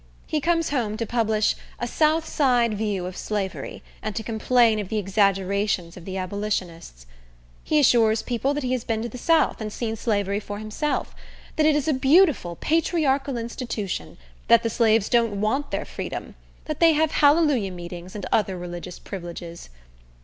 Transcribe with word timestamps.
He 0.25 0.41
comes 0.41 0.69
home 0.69 0.97
to 0.97 1.05
publish 1.05 1.55
a 1.77 1.85
"South 1.85 2.27
Side 2.27 2.73
View 2.75 3.05
of 3.05 3.15
Slavery," 3.15 3.83
and 4.01 4.15
to 4.15 4.23
complain 4.23 4.79
of 4.79 4.89
the 4.89 4.97
exaggerations 4.97 5.95
of 5.95 6.09
abolitionists. 6.09 7.05
He 7.63 7.79
assures 7.79 8.23
people 8.23 8.55
that 8.55 8.63
he 8.63 8.71
has 8.71 8.83
been 8.83 9.03
to 9.03 9.09
the 9.09 9.19
south, 9.19 9.61
and 9.61 9.71
seen 9.71 9.95
slavery 9.95 10.39
for 10.39 10.57
himself; 10.57 11.13
that 11.55 11.67
it 11.67 11.75
is 11.75 11.87
a 11.87 11.93
beautiful 11.93 12.55
"patriarchal 12.55 13.37
institution;" 13.37 14.17
that 14.47 14.63
the 14.63 14.71
slaves 14.71 15.07
don't 15.07 15.39
want 15.39 15.69
their 15.69 15.85
freedom; 15.85 16.33
that 16.65 16.79
they 16.79 16.93
have 16.93 17.11
hallelujah 17.11 17.69
meetings 17.69 18.15
and 18.15 18.25
other 18.33 18.57
religious 18.57 18.97
privileges. 18.97 19.69